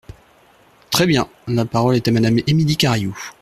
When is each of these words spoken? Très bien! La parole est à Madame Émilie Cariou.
Très 0.89 1.05
bien! 1.05 1.29
La 1.45 1.63
parole 1.63 1.95
est 1.95 2.07
à 2.07 2.11
Madame 2.11 2.39
Émilie 2.47 2.75
Cariou. 2.75 3.15